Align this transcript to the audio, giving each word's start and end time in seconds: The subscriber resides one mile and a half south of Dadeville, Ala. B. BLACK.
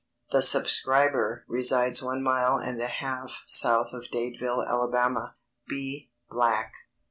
The 0.31 0.41
subscriber 0.41 1.45
resides 1.47 2.01
one 2.01 2.23
mile 2.23 2.57
and 2.57 2.81
a 2.81 2.87
half 2.87 3.43
south 3.45 3.93
of 3.93 4.09
Dadeville, 4.11 4.65
Ala. 4.67 5.35
B. 5.69 6.09
BLACK. 6.27 6.71